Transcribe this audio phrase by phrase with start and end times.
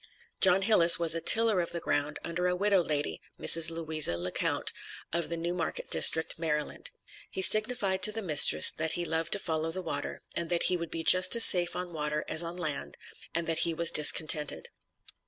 [0.39, 3.69] John Hillis was a tiller of the ground under a widow lady (Mrs.
[3.69, 4.73] Louisa Le Count),
[5.13, 6.89] of the New Market District, Maryland.
[7.29, 10.75] He signified to the mistress, that he loved to follow the water, and that he
[10.75, 12.97] would be just as safe on water as on land,
[13.35, 14.69] and that he was discontented.